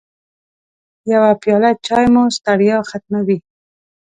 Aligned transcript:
يوه 1.11 1.31
پیاله 1.41 1.71
چای 1.85 2.05
مو 2.13 2.23
ستړیا 2.35 2.77
ختموي. 2.89 3.37